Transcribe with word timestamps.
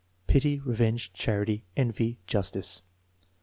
Pity; 0.25 0.59
revenge; 0.61 1.13
charity; 1.13 1.63
envy; 1.77 2.17
justice. 2.25 2.81